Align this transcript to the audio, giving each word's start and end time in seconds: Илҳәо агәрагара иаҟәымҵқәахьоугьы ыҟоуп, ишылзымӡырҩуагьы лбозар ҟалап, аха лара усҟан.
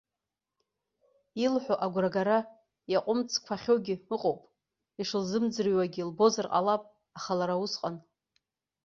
Илҳәо 1.43 1.75
агәрагара 1.85 2.39
иаҟәымҵқәахьоугьы 2.91 3.95
ыҟоуп, 4.15 4.41
ишылзымӡырҩуагьы 5.01 6.01
лбозар 6.09 6.47
ҟалап, 6.53 6.83
аха 7.17 7.33
лара 7.39 7.55
усҟан. 7.63 7.95